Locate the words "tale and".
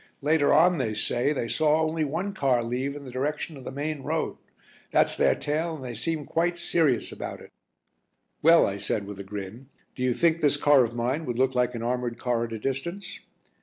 5.35-5.83